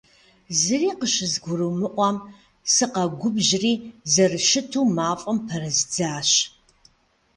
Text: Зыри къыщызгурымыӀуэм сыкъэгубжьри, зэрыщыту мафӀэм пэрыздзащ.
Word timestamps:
Зыри 0.59 0.89
къыщызгурымыӀуэм 0.99 2.17
сыкъэгубжьри, 2.73 3.73
зэрыщыту 4.11 4.85
мафӀэм 4.95 5.37
пэрыздзащ. 5.47 6.31